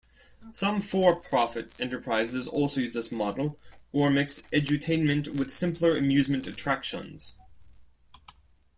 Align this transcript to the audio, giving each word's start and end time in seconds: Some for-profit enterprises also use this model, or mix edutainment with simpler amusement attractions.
Some 0.53 0.81
for-profit 0.81 1.73
enterprises 1.79 2.47
also 2.47 2.79
use 2.81 2.93
this 2.93 3.11
model, 3.11 3.59
or 3.93 4.09
mix 4.09 4.41
edutainment 4.51 5.35
with 5.35 5.53
simpler 5.53 5.95
amusement 5.95 6.47
attractions. 6.47 7.35